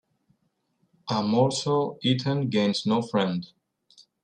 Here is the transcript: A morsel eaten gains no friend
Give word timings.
A 1.15 1.21
morsel 1.21 1.95
eaten 2.01 2.39
gains 2.49 2.85
no 2.87 3.01
friend 3.03 3.51